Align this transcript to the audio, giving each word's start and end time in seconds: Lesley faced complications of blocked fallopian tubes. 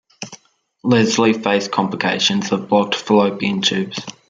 Lesley 0.83 1.31
faced 1.33 1.71
complications 1.71 2.51
of 2.51 2.67
blocked 2.67 2.95
fallopian 2.95 3.61
tubes. 3.61 3.99